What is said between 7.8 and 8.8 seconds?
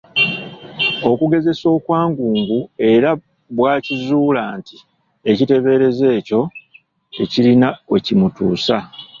we kimutuusa.